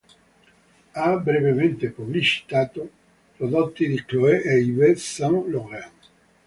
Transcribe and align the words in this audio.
Ha 0.95 1.15
brevemente 1.19 1.91
pubblicizzato 1.91 2.89
prodotti 3.37 3.87
di 3.87 4.03
Chloé 4.03 4.41
e 4.41 4.57
Yves 4.59 4.99
Saint 4.99 5.45
Laurent. 5.47 6.01